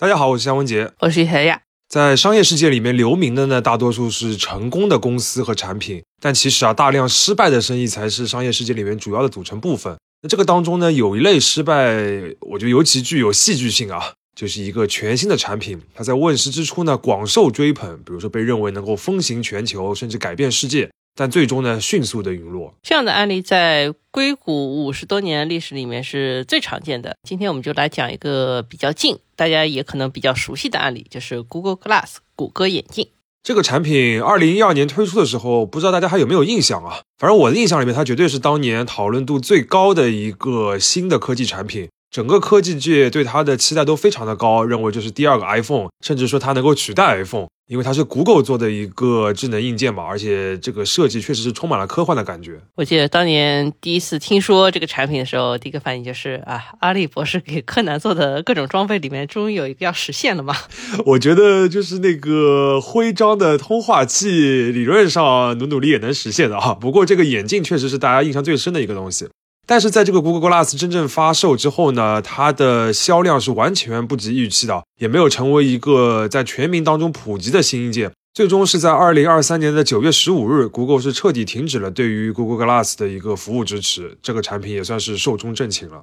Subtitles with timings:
[0.00, 1.60] 大家好，我是夏文杰，我是何雅。
[1.88, 9.98] 在商业世界里面留名的呢，大多数是成功的公司和产品，但其实啊，大量失败的生意才是商业世界里面主要的组成部分。
[10.22, 11.96] 那这个当中呢，有一类失败，
[12.42, 20.88] 我觉得尤其具有戏剧性啊，就是一个全新的产品，它在问世之初呢，广受追捧，比如说被认为能够风行全球，甚至改变世界。
[21.16, 22.72] 但最终呢，迅速的陨落。
[22.84, 27.16] 这样的案例在硅谷五十多年历史里面是最常见的。
[27.28, 33.06] 今天我们就来讲一个比较近，大家也可能比较熟悉的案例，就是 Google Glass 谷歌眼镜。
[33.44, 37.02] 这个产品二零一二年推出的时候，不知道大家还有没有印象啊？
[37.18, 41.88] 反正我的印象里面，它绝对是当年讨论度最高的一个新的科技产品。
[42.10, 47.46] 整个科技界对它的期待都非常的高，认为这是第二个 iPhone，甚至说它能够取代 iPhone。
[47.68, 52.58] 因为它是 Google 做的一个智能硬件嘛，而且这个设计确实是充满了科幻的感觉。
[52.76, 60.56] 我记得当年第一次听说这个产品的时候，第一个反应就是啊，阿笠博士给柯南做的各种装备里面，终于有一个要实现了嘛？
[61.04, 66.72] 我觉得就是那个徽章的通话器，理论上努努力也能实现的哈。
[66.72, 69.28] 不过这个眼镜确实是大家印象最深的一个东西。
[69.70, 78.10] 但是在这个 Google Glass 真正发售之后呢，它的销量是完全不及预期的，也没有成为一个在全民当中普及的新硬件。
[78.32, 86.02] 最终是在二零二三年的九月十五日，Google 是彻底停止了对于 Google Glass 的一个服务支持，这个产品也算是寿终正寝了。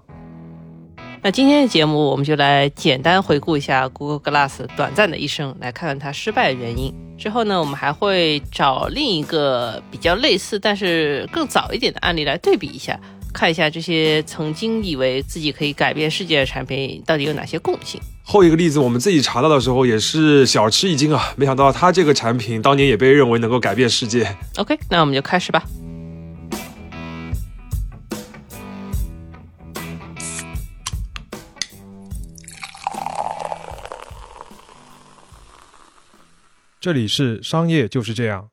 [1.23, 6.93] 那今天的节目，我们就来简单回顾一下 Google Glass 短暂的一生，来看看它失败的原因。
[7.17, 12.99] 之后呢，我们还会找另一个比较类似但是更早一点的案例来对比一下。
[13.35, 17.99] 看一下这些曾经以为自己可以改变世界的产品到底有哪些共性。
[18.23, 24.25] 后一个例子我们自己查到的时候也是小吃一惊啊，没想到它这个产品当年也被认为能够改变世界。
[24.55, 25.61] OK，那我们就开始吧。
[36.79, 38.47] 这里是商业就是这样。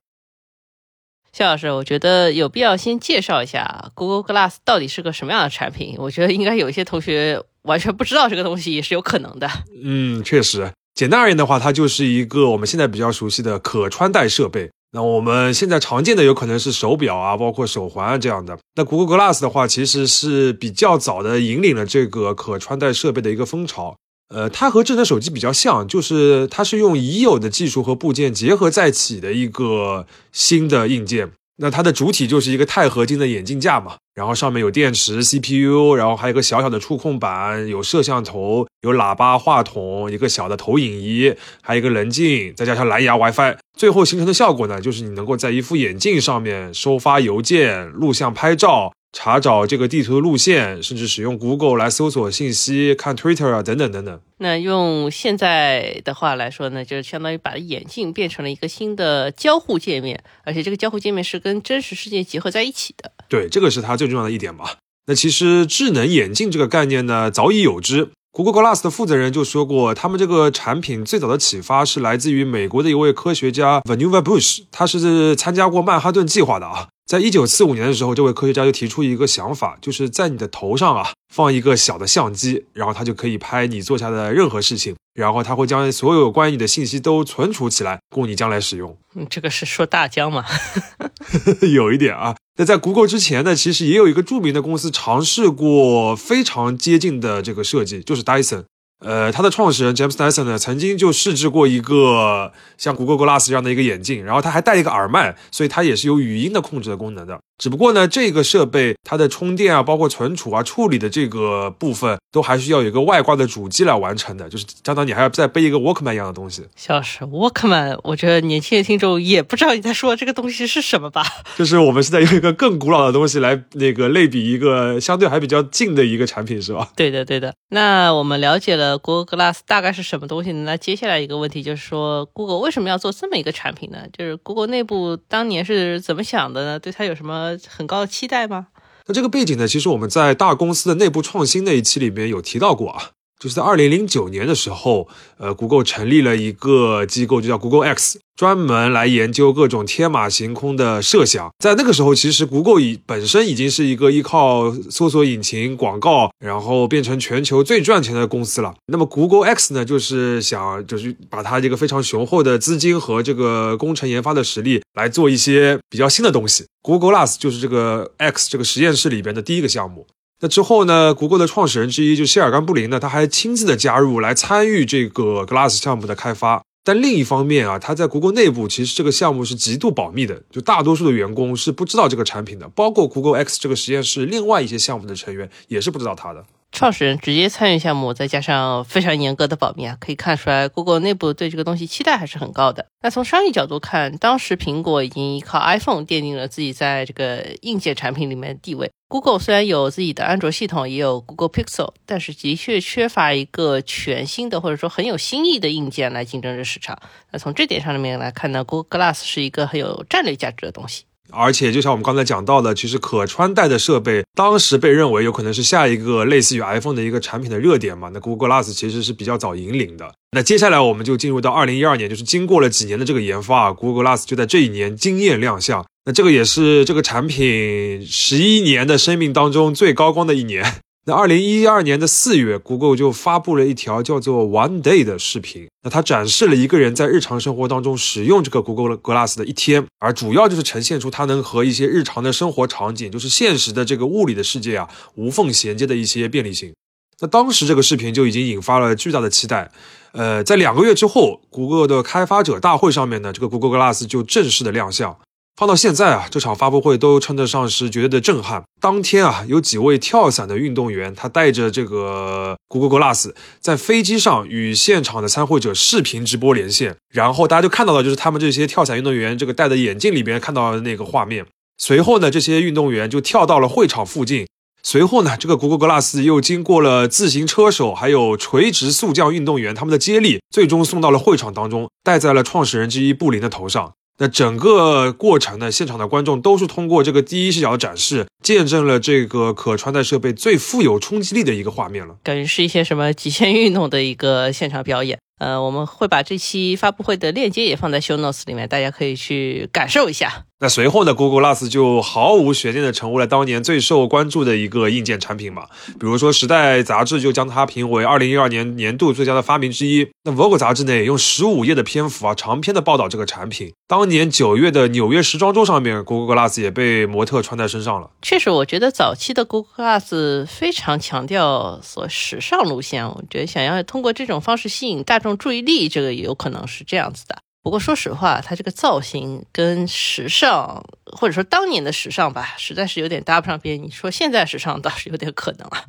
[1.32, 5.96] 肖老师，我觉得有必要先介绍一下 Google Glass 到底是个什么样的产品。
[5.96, 9.48] 我觉得应该有一些同学完全不知道这个东西也是有可能的。
[9.82, 14.70] 嗯，确实，简单而言的话，它就是一个我们现在比较熟悉的可穿戴设备。
[14.94, 18.58] 那我们现在常见的有可能是手表啊，包括手环啊这样的。
[18.74, 23.96] 那 Google Glass 的话，其实是比较早的引领了这个可穿戴设备的一个风潮。
[24.32, 31.32] 呃，它和智能手机比较像，就是它是用已有的技术和部件结合在一起的一个新的硬件。
[31.58, 48.92] 那它的主体就是一个钛合金的眼镜架嘛，然后上面有电池、CPU，然后还有一个小小的触控板，有摄像头、有喇叭、话筒，一个小的投影仪，还有一个棱镜，再加上蓝牙 WiFi，最后形成的效果呢，就是你能够在一副眼镜上面收发邮件、录像、拍照。
[49.12, 54.20] 查找这个地图的路线，甚至使用 Google 来搜索信息、看 Twitter 啊，等等等等。
[54.38, 63.12] 那用现在的话来说呢，就是相当于把眼镜变成了一个新的交互界面，而且这个交互界面是跟真实世界结合在一起的。
[63.28, 64.76] 对，这个是它最重要的一点吧。
[65.06, 68.08] 那其实智能眼镜这个概念呢，早已有之。
[68.32, 76.88] Google Glass 的负责人就说过，他们这个产品最早的启发是来自于美国的一位科学家 Vannevar Bush，他是参加过曼哈顿计划的啊。
[77.12, 88.96] 在一九四五年的时候，这位科学家就提出一个想法，就是在你的头上啊放一个小的相机，然后它就可以拍你做下的任何事情，然后它会将所有关于你的信息都存储起来，供你将来使用。
[89.14, 90.42] 嗯，这个是说大疆吗？
[91.74, 92.34] 有一点啊。
[92.56, 98.64] 那在 Google 之前呢，其实也有一个著名的公司尝试过非常接近的这个设计，就是 Dyson。
[99.04, 107.38] 呃，它的创始人 James Dyson 呢，曾经就试制过一个像 Google Glass 这样的一个眼镜，然后它还带一个耳麦，所以它也是有语音的控制的功能的。
[107.62, 116.64] 只不过呢，这个设备它的充电啊，包括存储啊、处理的这个部分，都还需要有一个外挂的主机来完成的，就是相当于你还要再背一个 Walkman 一样的东西。
[116.74, 121.22] 小时 Walkman，我觉得年轻的听众也不知道你在说这个东西是什么吧？
[121.56, 126.88] 就是我们是在用一个更古老的东西来那个类比一个相对还比较近的一个产品，是吧？
[126.96, 127.54] 对的，对的。
[127.68, 130.64] 那我们了解了 Google Glass 大概是什么东西呢？
[130.64, 133.98] 那接下来一个问题就是说，Google 为什么要做这么一个产品呢？
[134.12, 136.80] 就是 Google 内部当年是怎么想的呢？
[136.80, 138.68] 对它有什么很高的期待吗？
[139.06, 139.66] 那这个背景呢？
[139.66, 143.10] 其实我们在大公司的内部创新那一期里面有提到过啊。
[143.42, 151.50] 就是在二零零九年的时候，呃，Google 成立了一个机构，就叫 Google X，专门来研究各种天马行空的设想。
[151.58, 158.72] 在那个时候，其实 Google 已本身已经是一个依靠搜索引擎、广告，然后变成全球最赚钱的公司了。
[158.86, 166.64] 那么 Google X 呢，就是想就是把它这个非常雄厚的资金和这个工程研发的实力来做一些比较新的东西。
[166.80, 170.06] Google Glass 就是这个 X 这个实验室里边的第一个项目。
[170.42, 176.60] 那之后呢，谷歌的创始人之一就谢尔甘布林呢，他还亲自的加入来参与这个 Glass 项目的开发。
[176.82, 186.44] 但另一方面啊，他在谷歌内部其实这个项目是极度保密的，就大多数的员工是不知道这个产品的，包括 Google X 这个实验室另外一些项目的成员也是不知道它的。
[186.72, 192.86] 创始人直接参与项目，再加上非常严格的保密啊，可以看出来，Google 内部对这个东西期待还是很高的。
[193.02, 198.90] 那从商业角度看，当时苹果已经依靠 iPhone 奠定了自己在这个硬件产品里面的地位。
[199.08, 206.98] Google 虽然有自己的安卓系统，也有 Google Pixel，但是的确缺乏一个全新的或者说很有新意的硬件来竞争这市场。
[207.30, 211.04] 那从这点上面来看呢，Google Glass 是一个很有战略价值的东西。
[211.32, 218.10] 而且，就像我们刚才讲到的，其实可穿戴的设备当时被认为有可能是下一个类似于 iPhone 的一个产品的热点嘛。
[218.12, 220.12] 那 Google Glass 其实是比较早引领的。
[220.32, 225.84] 那接下来我们就进入到二零一二年，就是经过了几年的这个研发啊，Google Glass 就在这一年惊艳亮相。
[226.04, 230.81] 那这个也是这个产品十一年的生命当中最高光的一年。
[231.04, 235.66] 那二零一二年的四月，Google 就发布了一条叫做 One Day 的视频。
[235.82, 246.72] 那它展示了一个人在日常生活当中使用这个 Google Glass 的一天，而主要就是呈现出它能和一些日常的生活场景，就是现实的这个物理的世界啊无缝衔接的一些便利性。
[247.18, 249.72] 那当时这个视频就已经引发了巨大的期待。
[250.12, 255.18] 呃，在两个月之后，谷歌的开发者大会上面呢，这个 Google Glass 就正式的亮相。
[255.54, 258.64] 放到现在啊，这场发布会都称得上是绝对的震撼。
[258.80, 271.46] 当天啊，有几位跳伞的运动员，他带着这个 Google Glass 在飞机上与现场的参会者视频直播连线，然后大家就看到了，就是他们这些跳伞运动员这个戴的眼镜里边看到的那个画面。
[271.78, 274.46] 随后呢，这些运动员就跳到了会场附近。
[274.82, 283.92] 随后呢，这个 Google Glass 又经过了自行车手还有垂直速降运动员他们的接力，最终送到了会场当中，戴在了创始人之一布林的头上。
[284.22, 292.14] 那整个过程呢，现场的观众都是通过这个第一视角展示，见证了这个可穿戴设备最富有冲击力的一个画面了。
[292.22, 295.18] 感觉是一些什么极限运动的一个现场表演。
[295.40, 300.44] 呃，我们会把这期发布会的链接也放在 Show Notes 里面，大家可以去感受一下。
[300.62, 305.66] 那随后呢，Google Glass 就毫无悬念的成为了当年最受关注的一个硬件产品嘛。
[305.98, 310.08] 比如说，《时代》杂志就将它评为2012年年度最佳的发明之一。
[310.22, 313.72] 那《Vogue》杂志呢，也用15页的篇幅啊，长篇的报道这个产品。
[313.88, 318.10] 当年九月的纽约时装周上面，Google Glass 也被模特穿在身上了。
[318.22, 323.04] 确实，我觉得早期的 Google Glass 非常强调所时尚路线。
[323.04, 327.38] 我觉得想要通过这种方式吸引大众注意力，这个也有可能是这样子的。
[327.62, 333.80] 不过说实话，它这个造型跟时尚，或者说当年的时尚吧，实在是有点搭不上边。
[333.80, 335.84] 你说现在时尚倒是有点可能啊。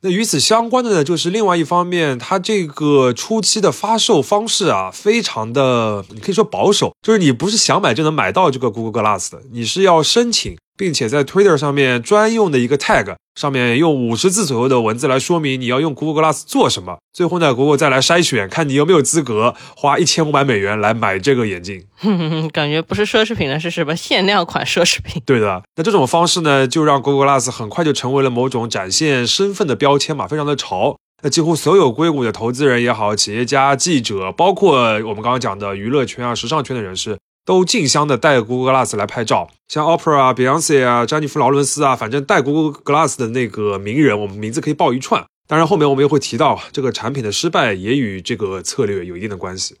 [0.00, 10.56] 那与此相关的呢，就是另外一方面，它这个初期的发售方式啊，非常的，你可以说保守，就是你不是想买就能买到这个 Google Glass 的，你是要申请。
[10.76, 16.98] 并且在 Twitter 上面专用的一个 tag 上面用五十字左右的文字来说明你要用 Google Glass 做什么。
[17.14, 21.84] 最后呢，Google 再来筛选，看你有没有资格花一千五百美元来买这个眼镜。
[22.52, 25.22] 感觉不是奢侈品了，是什么限量款奢侈品？
[25.24, 25.62] 对的。
[25.76, 30.96] 那这种方式呢，就让 Google Glass 很快就成为了某种展现身份的标签嘛，非常的潮。
[31.22, 37.16] 那几乎所有硅谷的投资人也好，企业家、记者，包括我们刚刚讲的娱乐圈啊、时尚圈的人士。
[37.44, 45.24] 都竞相的带 Google Glass 来拍照，像 Opera 啊、Beyonce 啊、詹妮弗劳伦斯啊，反正带 Google Glass 的那个名人，我们名字可以报一串。
[45.48, 49.76] 当然，后面我们又会提到这个产品的失败也与这个策略有一定的关系。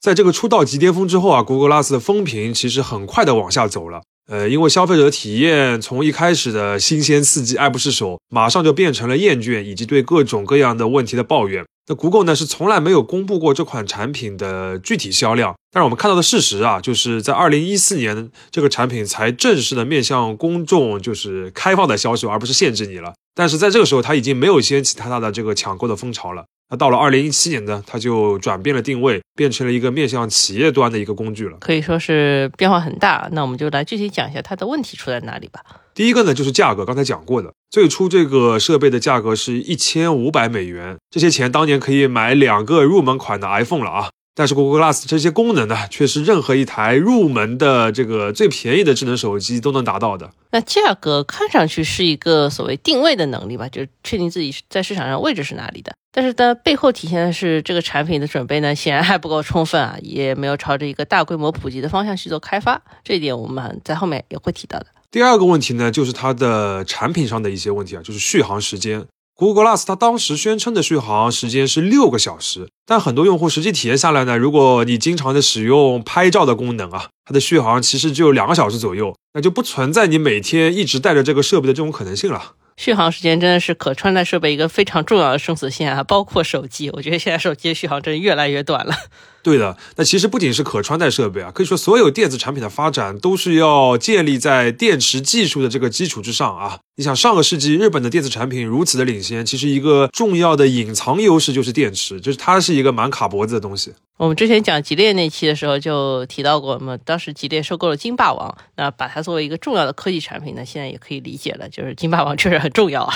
[0.00, 4.02] 在这个出道即巅峰之后啊，Google Glass 的风评其实很快的往下走了。
[4.28, 11.66] 呃，因为消费者的体验从一开始的新鲜刺激、爱不释手，马上就变成了厌倦以及对各种各样的问题的抱怨。
[11.88, 23.14] 那 Google 呢是从来没有公布过这款产品的具体销量，但是我们看到的事实啊，就是在二零一四年这个产品才正式的面向公众，就是开放的销售，而不是限制你了。
[23.34, 26.44] 但是在这个时候，它已经没有掀起太大的这个抢购的风潮了。
[26.70, 33.26] 那到了二零一七年呢，它就转变了定位，变成了一个面向企业端的一个工具了，可以说是变化很大。
[33.32, 35.60] 那我们就来具体讲一下它的问题出在哪里吧。
[35.98, 44.08] 第一个呢，就是价格，刚才讲过的，最初这个设备的价格是一千五百美元，这些钱当年可以买两个入门款的 iPhone 了啊。
[44.32, 50.30] 但是 Google Glass 这些功能呢，却是任何一台入门的这个最便宜的智能手机都能达到的。
[50.52, 55.92] 那价格看上去是一个所谓定位的能力吧，就是确定自己在市场上位置是哪里的。
[56.12, 62.80] 但是它背后体现的是这个产品的准备呢，显然还不够充分啊，也没有朝着一个大规模普及的方向去做开发。
[63.02, 64.86] 这一点我们在后面也会提到的。
[65.10, 69.06] 第二个问题呢，就是它的产品上的一些问题啊，就是续航时间。
[69.34, 82.56] Google Glass 它当时宣称的续航时间是六个小时，但很多用户实际体验下来呢，如果你经常的使用拍照的功能啊，它的续航其实只有两个小时左右，那就不存在你每天一直带着这个设备的这种可能性了。
[82.78, 86.88] 续航时间真的是可穿戴设备一个非常重要的生死线啊，包括手机。
[86.90, 88.94] 我觉得现在手机的续航真的越来越短了。
[89.42, 96.78] 对的，那其实不仅是可穿戴设备啊，可以说所有电子产品的发展都是要建立在电池技术的这个基础之上啊。
[96.96, 103.92] 你想，上个世纪日本的电子产品如此的领先，其实一个重要的隐藏优势就是电池，就是它是一个蛮卡脖子的东西。
[104.18, 113.14] 我们之前讲吉列那期的时候就提到过，我们当时吉列收购了金霸王，那把它作为一个重要的科技产品呢，现在也可以理解了，就是金霸王确实很重要啊。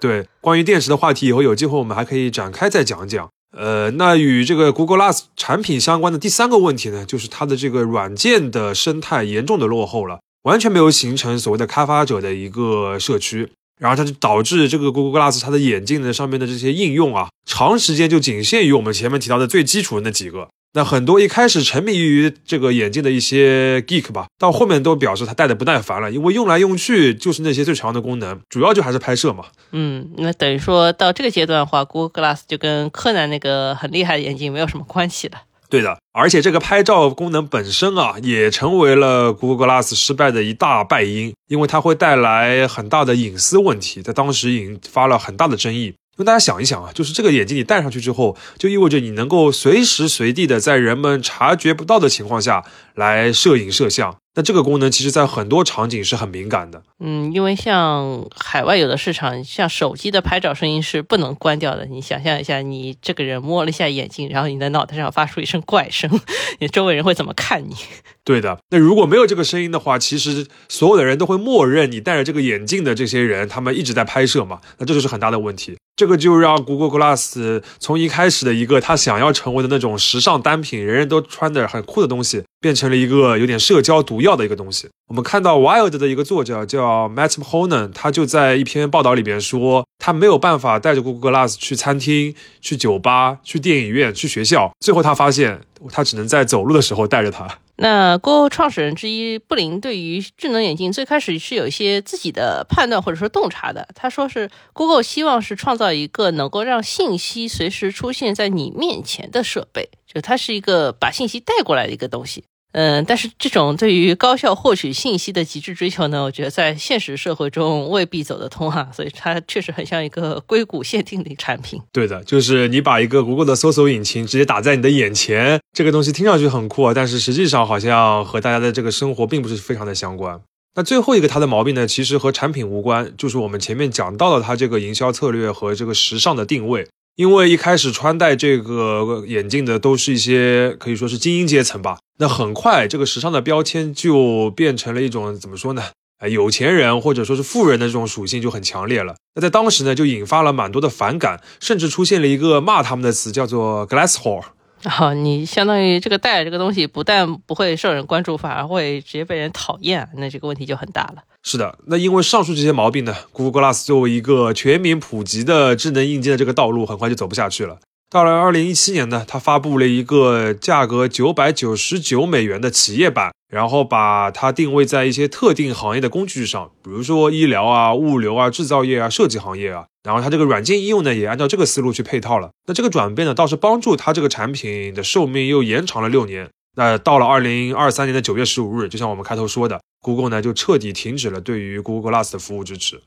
[0.00, 3.30] 对，关于电池的话题，以后有机会我们还可以展开再讲讲。
[3.56, 20.48] 呃，那与这个 Google Glass 产品相关的第三个问题呢，就是它的这个软件的生态严重的落后了，完全没有形成所谓的开发者的一个社区，然后它就导致这个 Google Glass 它的眼镜的上面的这些应用啊，长时间就仅限于我们前面提到的最基础的那几个。
[20.74, 29.46] 那很多一开始沉迷于这个眼镜的一些 geek 吧，到后面都表示他戴的不耐烦了，因为用来用去就是那些最常用的功能，主要就还是拍摄嘛。
[29.72, 35.42] 嗯，那等于说到这个阶段的话，Google Glass 就跟柯南那个很厉害的眼镜没有什么关系了。
[35.72, 45.84] 对的，而且这个拍照功能本身啊，也成为了 Google Glass 失败的一大败因，因为它会带来很大的隐私问题，在当时引发了很大的争议。
[45.84, 52.62] 因为大家想一想啊，就是这个眼镜你戴上去之后，就意味着你能够随时随地的在人们察觉不到的情况下
[52.94, 54.16] 来摄影摄像。
[54.34, 56.82] 那这个功能其实在很多场景是很敏感的。
[57.00, 61.84] 嗯，因为像海外有的市场，像手机的拍照声音是不能关掉的。
[61.84, 66.10] 你想象一下，你这个人摸了一下眼镜，然后你的脑袋上发出一声怪声，
[66.60, 67.74] 你周围人会怎么看你？
[68.24, 75.76] 对的，那如果没有这个声音的话，其实所有的人都会默认你戴着这个眼镜的这些人，他们一直在拍摄嘛，那这就是很大的问题。
[75.94, 84.88] 这个就让 Google Glass 从一开始的一个他想要成为的那种时尚单品，人人都穿的很酷的东西，变成了一个有点社交毒药的一个东西。
[85.08, 97.58] 我们看到 Wild 的一个作者叫 Matt Mahoney，他就在一篇报道里边说，他没有办法带着 Google Glass 去餐厅、去酒吧、去电影院、去学校，最后他发现他只能在走路的时候带着它。
[97.76, 103.88] 那 Google 创始人之一布林对于智能眼镜最开始是有一些自己的判断或者说洞察的。
[103.94, 112.44] 他说是 Google 希望是创造一个能够让信息随时出现在你面前的设备，就它是一个把信息带过来的一个东西。
[112.72, 121.80] 嗯，但是这种对于高效获取信息的极致追求呢，我觉得在现实社会中未必走得通哈，所以它确实很像一个硅谷限定的产品。
[121.92, 130.40] 对的，就是你把一个 Google 的搜索引擎直接打在你的眼前，这个东西听上去很酷啊，但是实际上好像和大家的这个生活并不是非常的相关。
[130.74, 136.88] 那最后一个它的毛病呢，其实和产品无关，就是我们前面讲到了它这个营销策略和这个时尚的定位。
[137.14, 145.82] 因为一开始穿戴这个眼镜的都是一些可以说是精英阶层吧，那很快这个时尚的标签就变成了一种怎么说呢？
[146.18, 149.16] 哎，有钱人或者说是富人的这种属性就很强烈了。
[149.34, 154.44] 那在当时呢，就引发了蛮多的反感，甚至出现了一个骂他们的词，叫做 “glass hole”。
[154.84, 161.22] 啊，你相当于这个戴这个东西，不但不会受人关注，反而会直接被人讨厌，那这个问题就很大了。
[161.42, 167.78] 是的，那因为上述这些毛病呢，Google Glass 作为一个全民普及的智能硬件的这个道路，很快就走不下去了。
[168.12, 179.86] 到了二零一七年呢，它发布了一个价格九百九十九美元的企业版，然后把它定位在一些特定行业的工具上，比如说医疗啊、物流啊、制造业啊、设计行业啊。
[180.02, 182.50] 然后它这个软件应用呢，也按照这个思路去配套了。
[182.66, 186.50] 那这个转变呢，倒是帮助它这个产品的寿命又延长了六年。
[186.76, 193.00] 那到了二零二三年的九月十五日，就像我们开头说的，Google 呢就彻底停止了对于 Google Glass 的服务支持。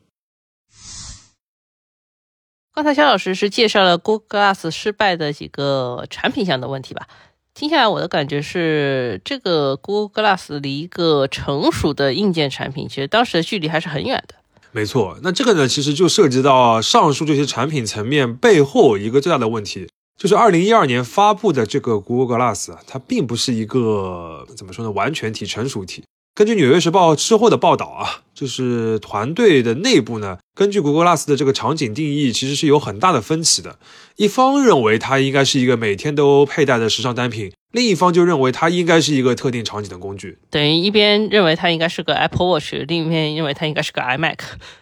[2.76, 7.08] 刚才肖老师是介绍了 Google Glass 失败的几个产品上的问题吧？
[7.54, 14.36] 听下来我的感觉是，这个 Google Glass 离一个成熟的硬件产品，其实当时的距离还是很远的。
[14.74, 26.04] 没错，那这个呢，其实就涉及到上述这些产品层面背后一个最大的问题，就是二零一二年发布的这个 Google Glass，它并不是一个怎么说呢，完全体成熟体。
[26.36, 33.80] 根据《纽约时报》之后的报道啊，就是团队的内部呢，根据 Google Glass 的这个场景定义，其实是有很大的分歧的。
[34.18, 40.38] 一方认为它应该是一个每天都佩戴的时尚单品，另一方就认为它应该是一个特定场景的工具。
[40.50, 44.40] 等于一边认为它应该是个 Apple Watch，另一边认为它应该是个 iMac。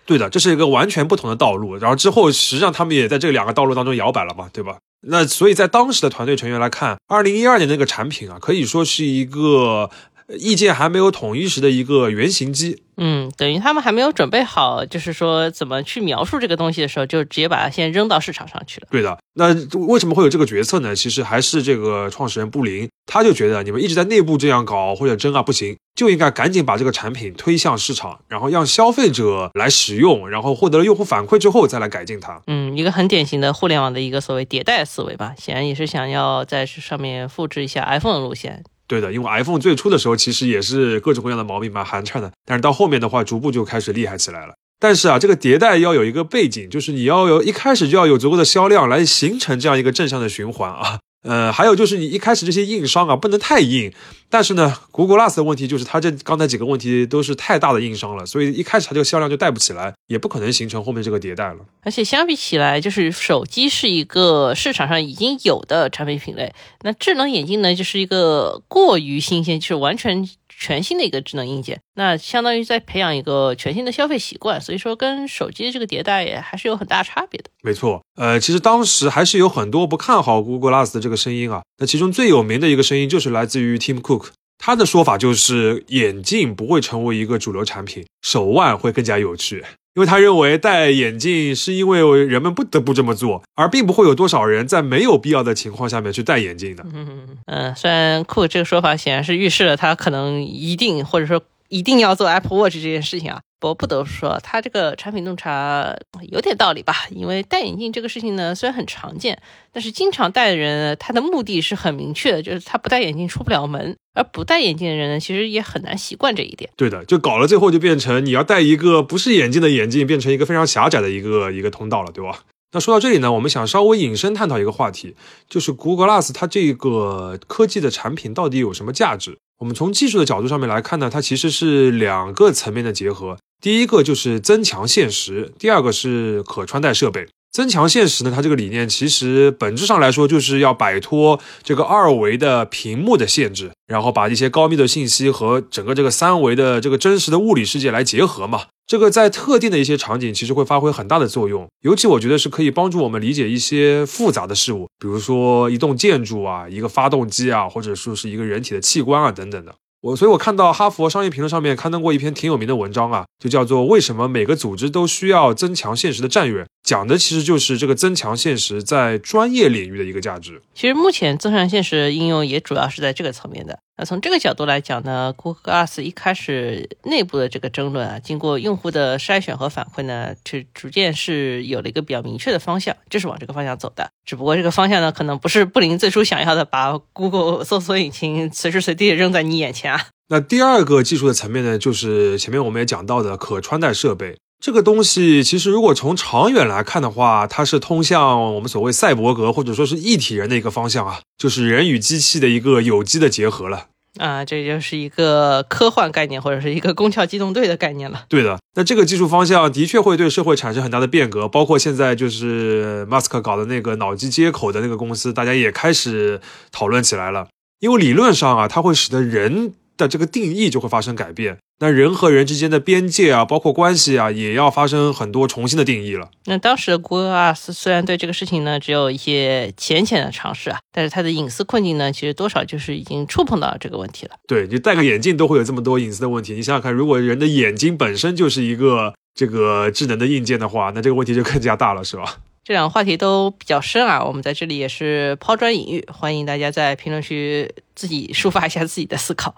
[0.08, 1.78] 对的，这是一个完全不同的道路。
[1.78, 4.78] 然后之后，实际上他们也在这两个道路当中摇摆了嘛，对吧？
[5.06, 9.92] 那所以在当时的团队成员来看，二零一二年那个产品啊，可以说是一个。
[10.28, 12.82] 呃意见还没有统一时的一个原型机。
[12.96, 18.88] 嗯，等于他们还没有准备好，就是说怎么去描述这个东西的时候，就直接把它先扔到市场上去了。
[18.92, 19.52] 对的，那
[19.88, 20.96] 为什么会有这个决策呢？
[20.96, 32.40] 其实还是这个创始人布林，他就觉得你们一直在内部这样搞或者争啊不行，就应该赶紧把这个产品推向市场，然后让消费者来使用，然后获得了用户反馈之后再来改进它。
[32.46, 38.64] 嗯，一个很典型的互联网的一个所谓迭代思维吧，显然也是想要在上面复制一下 iPhone 的路线。
[38.88, 44.54] 对的，因为 iPhone 最初的时候其实也是各种各样的毛病蛮寒碜的，但是到后面的话，逐步就开始厉害起来了。
[44.80, 51.00] 但是啊，这个迭代要有一个背景，就是你要有一开始就要有足够的销量来形成这样一个正向的循环啊。
[51.24, 53.92] 呃，还有就是你一开始这些硬伤啊，不能太硬。
[54.30, 61.58] 但是呢，Google Glass 的问题就是它这刚才几个问题都是太大的硬伤了，所以一开始它这个销量就带不起来，也不可能形成后面这个迭代了。
[61.84, 70.28] 而且相比起来，就是手机是一个市场上已经有的产品品类，那智能眼镜呢，就是一个过于新鲜，就是完全。
[70.56, 77.50] 全新的一个智能硬件，那相当于在培养一个全新的消费习惯，所以说跟手机的这个迭代也还是有很大差别的。
[77.62, 81.62] 没错，呃，其实当时还是有很多不看好 Google Glass 的这个声音啊。
[81.78, 89.64] 那其中最有名的一个声音就是来自于 Tim Cook，他的说法就是眼镜不会成为一个主流产品，手腕会更加有趣。
[89.96, 96.84] 因为他认为戴眼镜是因为人们不得不这么做，而并不会有多少人在没有必要的情况下面去戴眼镜的。
[96.92, 101.40] 嗯嗯，虽然酷这个说法显然是预示了他可能一定或者说
[101.74, 103.42] 一定要做 Apple Watch 这件事情啊。
[103.62, 105.96] 我不得不说，他这个产品洞察
[106.30, 106.94] 有点道理吧？
[107.10, 113.96] 因为戴眼镜这个事情呢，虽然很常见，但是经常戴的人，他的目的是很明确的，就是他不戴眼镜出不了门。
[114.14, 116.70] 而不戴眼镜的人呢，其实也很难习惯这一点。
[116.76, 122.42] 对的，就搞了最后就变成你要戴一个不是眼镜的眼镜，变成一个非常狭窄的一个一个通道了，对吧？
[122.74, 125.16] 那说到这里呢，我们想稍微引申探讨一个话题，
[125.48, 129.38] 就是 Google Glass 它这个科技的产品到底有什么价值？
[129.64, 133.38] 我们从技术的角度上面来看呢，它其实是两个层面的结合。
[133.62, 137.26] 第一个就是增强现实，第二个是可穿戴设备。
[137.54, 148.64] 增强现实呢，它这个理念其实本质上来说就是要摆脱这个二维的屏幕的限制，然后把一些高密度信息和整个这个三维的这个真实的物理世界来结合嘛。
[148.88, 159.76] 这个在特定的一些场景其实会发挥很大的作用，尤其我觉得是可以帮助我们理解一些复杂的事物，比如说一栋建筑啊、一个发动机啊，或者说是一个人体的器官啊等等的。
[160.02, 170.62] 我所以，我看到哈佛商业评论上面刊登过一篇挺有名的文章啊，就叫做《为什么每个组织都需要增强现实的战略》，讲的其实就是这个增强现实在专业领域的一个价值。
[170.76, 173.80] 其实目前增强现实应用也主要是在这个层面的。
[173.96, 184.10] 那从这个角度来讲呢，Google Glass 一开始内部的这个争论啊，经过用户的筛选和反馈呢，就逐渐是有了一个比较明确的方向，就是往这个方向走的。
[184.26, 190.08] 只不过这个方向呢，可能不是布林最初想要的，把 Google 搜索引擎随时随地扔在你眼前啊。
[190.28, 194.36] 那第二个技术的层面呢，就是前面我们也讲到的可穿戴设备。
[194.64, 203.88] 这个东西其实如果从长远来看的话，它是通向我们所谓赛博格或者说是一体人的一个方向啊，就是人与机器的一个有机的结合了
[204.20, 208.24] 啊，这就是一个科幻概念或者是一个攻壳机动队的概念了。
[208.30, 216.40] 对的，那这个技术方向的确会对社会产生很大的变革，包括现在就是马斯克搞的那个脑机接口的那个公司，大家也开始
[216.72, 217.50] 讨论起来了，
[217.82, 219.74] 因为理论上啊，它会使得人。
[219.98, 226.30] 的这个定义就会发生改变，那人和人之间的边界啊，包括关系啊，也要发生很多重新的定义了。
[226.46, 234.36] 那当时的 Google Glass 虽然对这个事情呢只有一些浅浅的尝试啊，但是它的隐私困境呢，其实多少就是已经触碰到这个问题了。
[234.48, 242.40] 对你戴个眼镜都会有这么多隐私的问题，你想想看，如果人的眼睛本身就是一个这个智能的硬件的话，那这个问题就更加大了，是吧？
[242.64, 249.54] 这两个话题都比较深啊，我们在这里也是抛砖引玉，欢迎大家在评论区自己抒发一下自己的思考。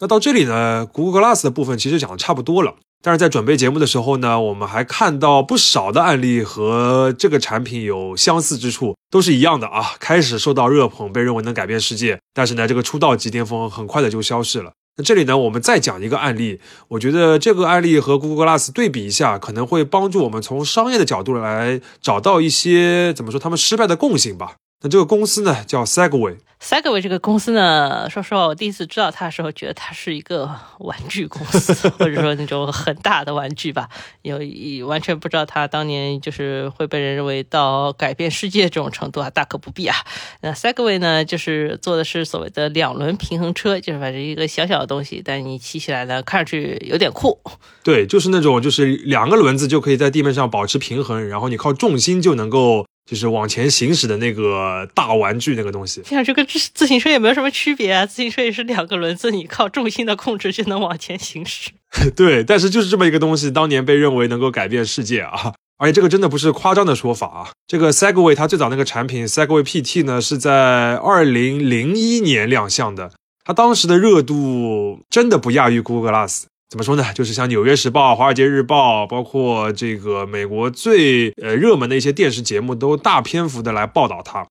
[0.00, 2.74] 那到这里呢，Google Glass 的部分其实讲的差不多了。
[3.02, 9.94] 但是在准备节目的时候呢，我们还看到不少的案例和这个产品有相似之处，都是一样的啊。
[10.00, 14.72] 开始受到热捧，被认为能改变世界，但是呢，这个出道即巅峰很快的就消失了。
[14.96, 24.56] 那这里呢，我们再讲一个案例，我觉得这个案例和 Google Glass 对比一下，可能会帮助我们从商业的角度来找到一些怎么说他们失败的共性吧。
[24.86, 26.36] 那这个公司呢，叫 Segway。
[26.62, 33.88] Segway 这个公司呢，说实话，我第一次知道它的时候，觉得它是一个玩具公司， 或者说那种很大的玩具吧。
[34.22, 34.38] 有
[34.86, 39.96] 完全不知道它当年就是会被人认为到改变世界这种程度啊，大可不必啊。
[40.42, 47.40] 那 Segway 呢，就是做的是所谓的两轮平衡车，就是反正一个小小的东西，但你骑起来呢，看上去有点酷。
[47.82, 52.86] 对，就是那种就是两个轮子就可以在地面上保持平衡，然后你靠重心就能够。
[53.06, 56.02] 就是往前行驶的那个大玩具那个东西。
[56.04, 61.70] 这样这跟自自行车也没有什么区别啊，自行车也是两个轮子，你靠重心的控制就能往前行驶。
[62.16, 65.54] 对，但是就是这么一个东西，当年被认为能够改变世界啊！
[65.78, 67.48] 而且这个真的不是夸张的说法啊。
[67.66, 73.12] 这个 Segway 它最早那个产品 Segway PT 呢，是在二零零一年亮相的，
[73.44, 76.44] 它当时的热度真的不亚于 Google Glass。
[76.68, 77.04] 怎么说呢？
[77.14, 84.44] 就是像《纽约时报》《华尔街日报》，包括这个美国最呃热门的一些电视节目，都大篇幅的来报道它。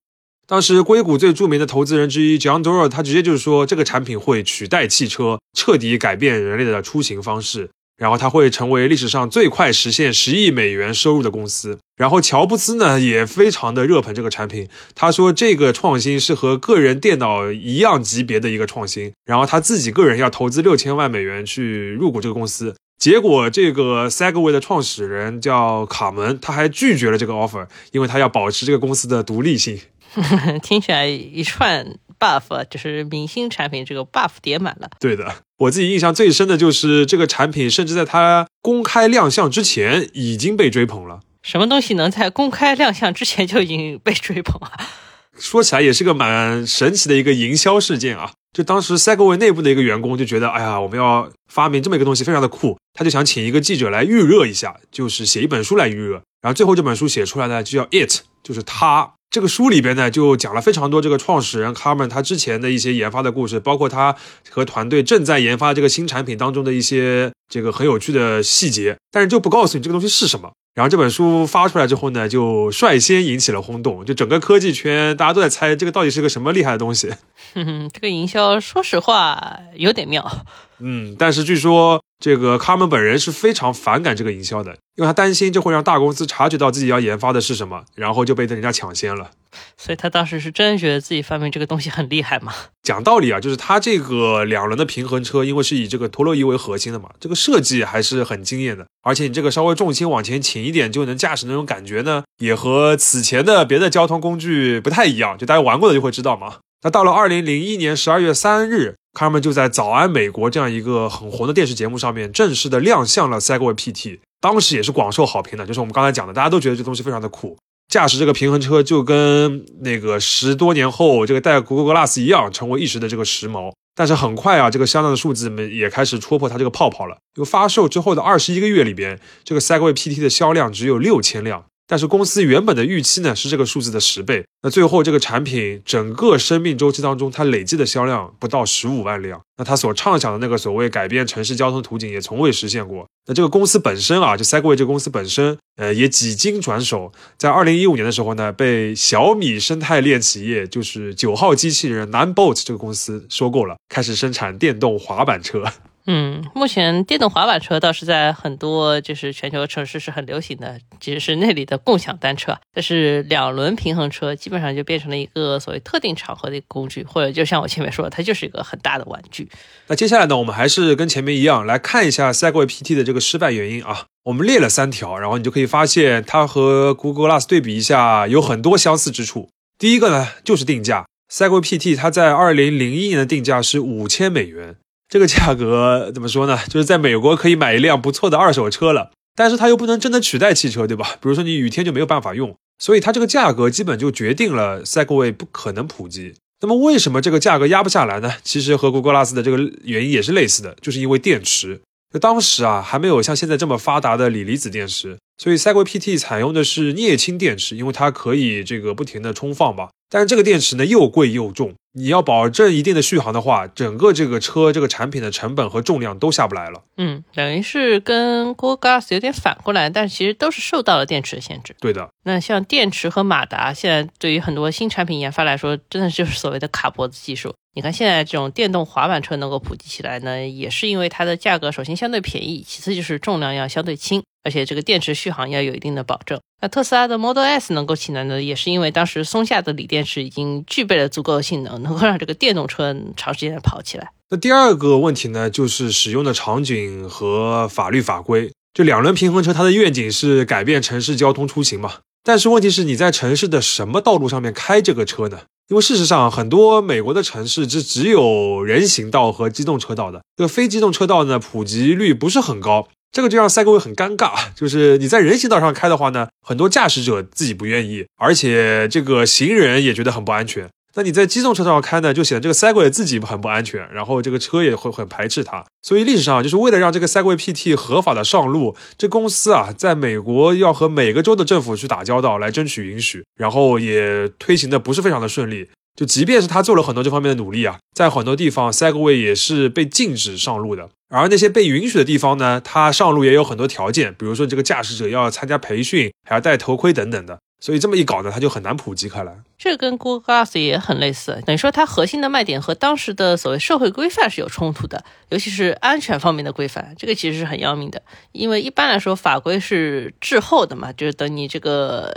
[0.46, 7.68] 当时硅谷最著名的投资人之一 John Doerr，他直接就是说，这个产品会取代汽车，彻底改变人类的出行方式。
[7.96, 11.78] 然后它会成为历史上最快实现十亿美元收入的公司。
[11.96, 19.12] 然后乔布斯呢也非常的热捧这个产品，他说这个创新是和个人电脑一样级别的一个创新。
[19.24, 22.74] 然后他自己个人要投资六千万美元去入股这个公司。
[22.98, 29.78] 结果这个 Segway 的创始人叫卡门，他还拒绝了这个 offer，因为他要保持这个公司的独立性。
[30.62, 31.86] 听起来一串
[32.18, 34.88] buff 就是明星产品，这个 buff 叠满了。
[35.00, 41.20] 对的，我自己印象最深的就是这个产品，甚至在它公开亮相之前已经被追捧了。
[41.42, 44.72] 什么东西能在公开亮相之前就已经被追捧啊？
[45.38, 48.32] 说起来也是个蛮神奇的一个营销事件啊！
[48.54, 56.22] 就当时 Segway 内部的一个员工就觉得，哎呀，我们要发明这么一个东西，非常的酷，他就想请一个记者来预热一下，就是写一本书来预热。
[56.40, 59.12] 然后最后这本书写出来呢，就叫 It，就是他。
[59.30, 64.16] 这个书里边呢，就讲了非常多这个创始人 Carmen 他之前的一些研发的故事，包括他
[64.50, 70.50] 和团队正在研发这个新产品当中的一些这个很有趣的细节，但是就不告诉你这个东西是什么。
[70.74, 77.10] 然后这本书发出来之后呢，就率先引起了轰动，就整个科技圈大家都在猜这个到底是个什么厉害的东西。
[77.54, 80.46] 哼哼，这个营销说实话有点妙。
[80.78, 89.30] 嗯，但是据说这个卡门本人是非常反感这个营销的，因为他担心这会让大公司察觉到自己要研发的是什么，然后就被人家抢先了。
[89.76, 92.52] 所以他当时是真觉得自己发明这个东西很厉害吗？
[92.82, 98.86] 讲道理啊，就是他这个两轮的平衡车，因为是以这个陀螺仪为核心的嘛，这个设计还是很惊艳的。
[99.02, 105.36] 而且你这个稍微重心往前倾一点就能驾驶那种感觉呢，也和此前的别的交通工具不太一样。
[105.38, 106.56] 就大家玩过的就会知道嘛。
[106.82, 115.64] 那到了二零零一年十二月三日，卡门就在《早安美国》这样一个很红的电视节目上面正式的亮相了 Segway PT，当时也是广受好评的。
[115.64, 117.56] 就是我们刚才讲的，大家都觉得这东西非常的酷。
[117.88, 123.72] 驾驶这个平衡车就跟那个十多年后这个戴 Google Glass 一样，成为一时的这个时髦。
[123.94, 127.16] 但是很快啊，这个销量的数字们也开始戳破它这个泡泡了。
[127.34, 131.64] 就发售之后的二十一个月里边，这个 Segway PT 的销量只有六千辆。
[131.86, 143.06] 但是公司原本的预期呢是这个数字的十倍，那最后这个产品整个生命周期当中，它累计的销量不到十五万辆，那它所畅想的那个所谓改变城市交通图景也从未实现过。
[143.28, 155.64] 那这个公司本身啊，就 Segway 这个公司本身，呃，也几经转手，在二零一五年的时候呢，被小米生态链企业就是九号机器人 Ninebot 这个公司收购了，开始生产电动滑板车。
[156.06, 162.56] 嗯，目前电动滑板车倒是在很多就是全球城市是很流行的，其实是那里的共享单车。
[162.72, 169.48] 但是两轮平衡车基本上就变成了一个所谓特定场合的一个工具，或者就像我前面说的，它就是一个很大的玩具。
[169.88, 174.04] 那接下来呢，我们还是跟前面一样来看一下 Segway PT 的这个失败原因啊。
[174.26, 179.48] 我们列了三条，然后你就可以发现它和 Google Glass 对比一下有很多相似之处。
[179.78, 184.76] 第一个呢，就是定价，Segway PT 它在二零零一年的定价是五千美元。
[185.08, 186.58] 这个价格怎么说呢？
[186.68, 191.16] 就是在美国可以买一辆不错的二手车了，但是它又不能真的取代汽车，对吧？
[191.20, 196.34] 比如说你雨天就没有办法用，所以它这个价格基本就决定了 Segway 不可能普及。
[196.60, 198.32] 那么为什么这个价格压不下来呢？
[198.42, 201.80] 其实和 Google Glass 的这个原因也是类似的，就是因为电池。
[202.12, 209.90] 就当时啊还没有像现在这么发达的锂离子电池，所以 Segway PT 采用的是镍氢电池，因为它可以这个不停的充放吧。
[210.08, 216.84] 但是这个电池呢又贵又重，你要保证一定的续航的话，整个这个车这个产品的成本和重量都下不来了。
[216.96, 221.74] 嗯，等于是跟 Google Glass 有点反过来，但其实都是受到了电池的限制。
[221.80, 222.08] 对的。
[222.22, 227.52] 那像电池和马达，现在对于很多新产品研发来说，真的就是所谓的卡脖子技术。
[227.74, 236.38] 你看现在这种电动滑板车能够普及起来呢，也是因为它的价格首先相对便宜，其次就是重量要相对轻，而且这个电池续航要有一定的保证。
[236.62, 244.12] 那特斯拉的 Model S 能够起来呢，也是因为当时松下的锂电池已经具备了足够的性能，能够让这个电动车长时间的跑起来。
[244.30, 248.52] 那第二个问题呢，就是使用的场景和法律法规。
[248.72, 251.94] 就两轮平衡车，它的愿景是改变城市交通出行嘛？
[252.22, 255.40] 但是问题是，你在城市的什么道路上面开这个车呢？
[255.68, 262.86] 因为事实上，很多美国的城市是只有人行道和机动车道的，这个非机动车道呢普及率不是很高。
[263.12, 270.68] 这个就让赛格威很尴尬， 就是你在人行道上开的话呢，很多驾驶者自己不愿意，而且这个行人也觉得很不安全。
[270.98, 275.62] 那你在机动车道上开呢，就显得这个 Segway 自己很不安全，然后这个车也会很排斥它。
[275.82, 285.68] 所以历史上就是为了让这个 Segway PT 合法的上路，这公司啊，在美国要和每个州的政府去打交道来争取允许，然后也推行的不是非常的顺利。
[285.94, 290.88] 就即便是他做了很多这方面的努力啊，在很多地方 Segway 也是被禁止上路的。
[291.08, 297.38] 而那些被允许的地方呢，它上路也有很多条件，比如说这个驾驶者要参加培训，还要戴头盔等等的。
[297.58, 299.34] 所以这么一搞呢，它就很难普及开来。
[299.56, 308.02] 这跟 Google Glass 也很类似，等于说它核心的卖点和当时的所谓社会规范是有冲突的，尤其是安全方面的规范，这个其实是很要命的。
[308.32, 312.14] 因为一般来说法规是滞后的嘛，就是等你这个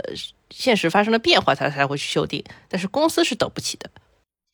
[0.50, 2.44] 现实发生了变化，它才会去修订。
[2.68, 3.88] 但是公司是等不起的。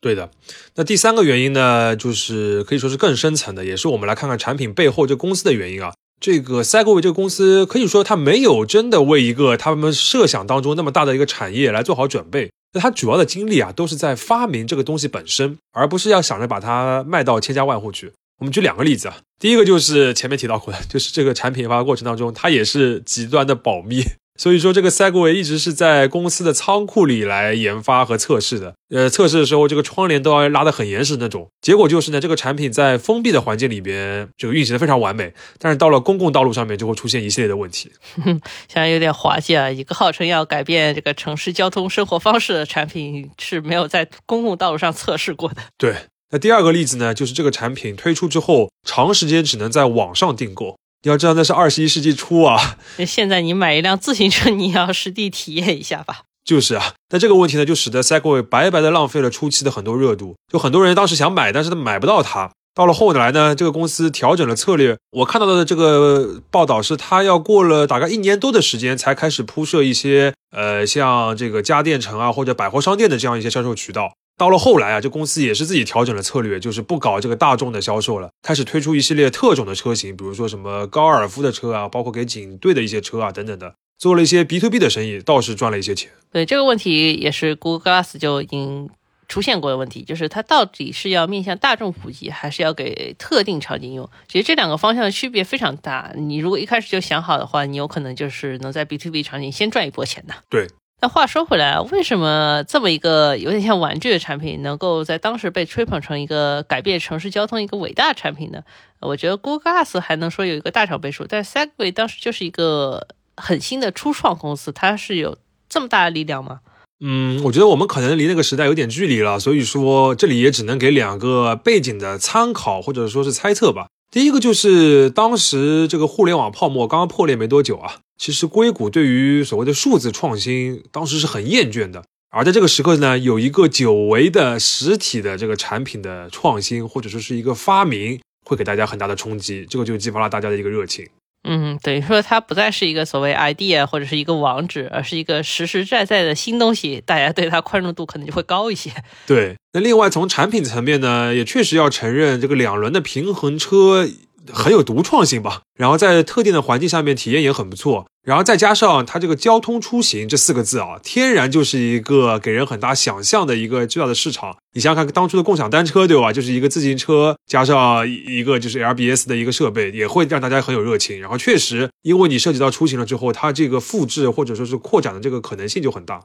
[0.00, 0.30] 对的。
[0.74, 5.92] 那第三个原因呢，就是可以说是更深层的，也是我们来看看产品背后这公司的原因啊。
[6.18, 12.50] 这个 Segway 这个公司可以说它没有真的为一个他们设想当中那么大的一个产业来做好准备。
[12.72, 18.12] 那它主要的精力啊都是在发明这个东西本身，而不是要想着把它卖到千家万户去。
[18.38, 24.02] 我们举两个例子啊，第一个就是前面提到过的，就是这个产品研发过程当中，它也是极端的保密。
[24.37, 28.75] 所以说，这个 Segway 一直是在公司的仓库里来研发和测试的。
[28.90, 31.49] 呃，测试的时候，这个窗帘都要拉得很严实那种。
[31.61, 35.33] 结果就是呢，这个产品在封闭的环境里边，这个运行的非常完美。
[35.59, 37.90] 但是到了公共道路上面，就会出现一系列的问题。
[38.25, 38.40] 现
[38.75, 39.70] 在有点滑稽啊！
[39.70, 45.57] 一个号称要改变这个城市交通生活方式的产品，是没有在公共道路上测试过的。
[45.77, 45.94] 对。
[46.31, 50.77] 那第二个例子呢，就是这个产品推出之后，长时间只能在网上订购。
[51.02, 52.78] 你要知道，那是二十一世纪初啊！
[53.06, 56.22] 现在你买一辆自行车，你要实地体验一下吧。
[56.44, 60.37] 就是啊，那这个问题呢，就使得 Segway 白白的浪费了初期的很多热度。
[60.52, 62.50] 就很多人当时想买，但是他买不到它。
[62.74, 64.96] 到了后来呢，这个公司调整了策略。
[65.11, 74.12] 我看到的这个报道是，他要过了大概一年多的时间，才开始铺设一些呃，像这个家电城啊或者百货商店的这样一些销售渠道。
[74.37, 86.11] 到了后来啊，这公司也是自己调整了策略，就是不搞这个大众的销售了，开始推出一系列特种的车型，比如说什么高尔夫的车啊，包括给警队的一些车啊等等的，做了一些 B to B 的生意，倒是赚了一些钱。
[86.31, 88.90] 对这个问题，也是 Google Glass 就已经
[89.27, 94.07] 出现过的问题，就是它到底是要面向大众普及，还是要给特定场景用？
[94.29, 96.12] 其实这两个方向的区别非常大。
[96.14, 100.35] 你如果一开始就想好的话，你有可能就是能在 B to B 场景先赚一波钱的。
[100.51, 100.68] 对。
[101.00, 108.62] 那话说回来，为什么这么一个有点像玩具的产品，能够在当时被吹捧成一个改变城市交通一个伟大产品呢？
[109.00, 113.06] 我觉得 Google Glass 还能说有一个大厂背书，但 Segway 当时就是一个
[113.37, 115.37] 很新的初创公司，它是有
[115.68, 116.61] 这么大的力量吗？
[117.00, 123.88] 嗯，我觉得我们可能离那个时代有点距离了，所以说这里也只能给两个背景的参考或者说是猜测吧。
[124.11, 128.01] 第一个就是当时这个互联网泡沫刚刚破裂没多久啊。
[128.19, 132.03] 其实硅谷对于所谓的数字创新，当时是很厌倦的。
[132.31, 139.66] 而在这个时刻呢，有一个久违的实体的这个产品的创新，或者说是一个发明，会给大家很大的冲击。
[139.69, 141.07] 这个就激发了大家的一个热情。
[141.46, 148.90] 嗯，等于说它不再是一个所谓 idea 或者是一个网址，而是一个实实在在的新东西，大家对它宽容度可能就会高一些。
[149.26, 154.09] 对，那另外从产品层面呢，也确实要承认这个两轮的平衡车。
[154.52, 164.56] 很有独创性吧，然后在特定的环境下面体验也很不错，然后再加上它这个交通出行这四个字啊，天然就是一个给人很大想象的一个巨大的市场。
[164.72, 171.20] 你想想看，当初的共享单车对吧，就是一个自行车加上一个就是 LBS 的一个设备，也会让大家很有热情。
[171.20, 176.24] 然后确实，因为你涉及到出行了之后，它这个复制或者说是扩展的这个可能性就很大。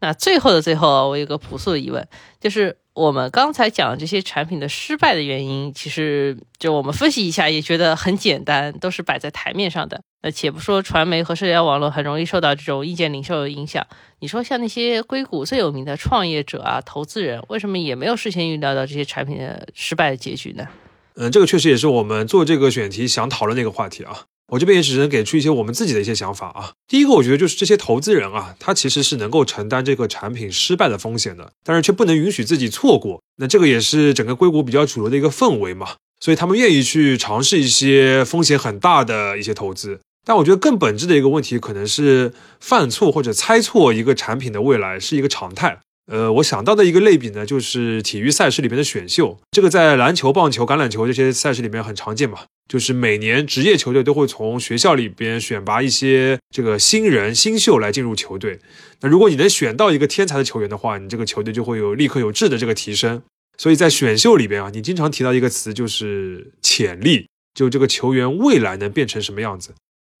[0.00, 2.06] 那最后的最后，我有个朴素的疑问，
[2.40, 10.00] 就是我们刚才讲这些产品的失败的原因，其实就我们分析一下，也觉得很简单，都是摆在台面上的。
[10.22, 13.86] 那且不说传媒和社交网络很容易受到这种意见领袖的影响，
[14.20, 20.66] 你说像那些硅谷最有名的创业者啊、投资人，为什么也没有事先预料到这些产品的失败的结局呢？
[21.16, 24.24] 嗯，这个确实也是我们做这个选题想讨论的一个话题啊。
[24.50, 26.72] 我这边也只能给出一些我们自己的一些想法啊。
[26.86, 33.22] 第一个，我觉得就是这些投资人啊，他其实是能够承担这个产品失败的风险的，但是却不能允许自己错过。
[33.36, 40.00] 那这个也是整个硅谷比较主流的一个氛围嘛，所以他们愿意去尝试一些风险很大的一些投资。
[40.26, 45.78] 但我觉得更本质的一个问题，可能是犯错或者猜错一个产品的未来是一个常态。
[46.10, 52.40] 呃，我想到的一个类比呢，就是体育赛事里面的选秀，这个在篮球、棒球、橄榄球这些赛事里面很常见嘛。
[52.68, 58.58] 就是每年职业球队都会从学校里边选拔一些这个新人新秀来进入球队。
[59.00, 63.22] 那如果你能选到一个天才的球员的话，你这个球队就会有立刻有质的这个提升。
[63.56, 67.26] 所以在选秀里边啊，你经常提到一个词就是潜力。
[67.54, 69.74] 就这个球员未来能变成什么样子。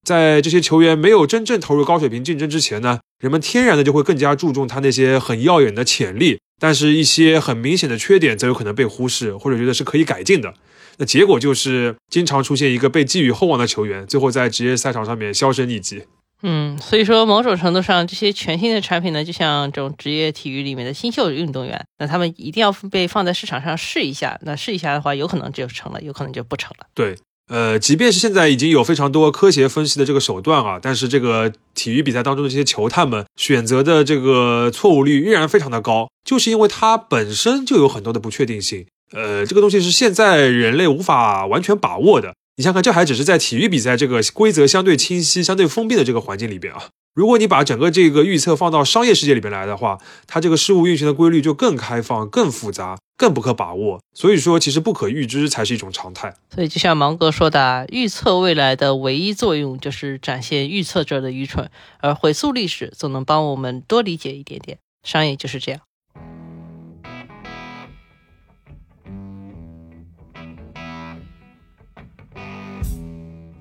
[0.06, 10.54] 在这些球员没有真正投入高水平竞争之前呢，人们天然的就会更加注重他那些很耀眼的潜力，但是一些很明显的缺点则有可能被忽视，或者觉得是可以改进的。
[10.96, 16.02] 那结果就是经常出现一个被寄予厚望的球员，最后在职业赛场上面销声匿迹。
[16.42, 24.38] 嗯，所以说某种程度上，这些全新的产品呢，就像这种职业体育里面的新秀运动员，那他们一定要被放在市场上试一下。
[24.42, 26.86] 那试一下的话，有可能就成了，有可能就不成了。
[26.94, 27.14] 对。
[27.50, 38.86] 呃，即便是现在已经有非常多科学分析的这个手段啊，但是这个体育比赛当中的这些球探们选择的这个错误率依然非常的高，就是因为它本身就有很多的不确定性。
[39.12, 42.34] 呃，这个东西是现在人类无法完全把握的。
[42.56, 46.84] 你想想看，这还只是在体育比赛这个规则相对清晰、相对封闭的这个环境里边啊。
[47.12, 54.00] 如果你把整个这个预测放到商业世界里面来的话，它这个事物运行的规律就更开放、更复杂、更不可把握。
[54.14, 56.36] 所以说，其实不可预知才是一种常态。
[56.54, 61.68] 所以，就像芒格说的，预测未来的唯一作用就是展现预测者的愚蠢，
[61.98, 64.78] 而回溯历史总能帮我们多理解一点点。
[65.02, 65.80] 商业就是这样。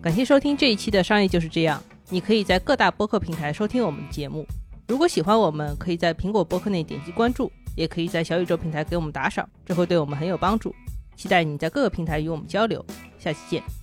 [0.04, 1.84] 感谢收听这一期的商业就是这样。
[2.12, 4.46] 你可以在各大播客平台收听我们的节目。
[4.88, 10.74] 如果喜欢我们，可以在苹果播客内点击关注，也可以在小宇宙平台给我们打赏，这会对我们很有帮助。
[11.16, 12.84] 期待你在各个平台与我们交流。
[13.20, 13.79] 下期见。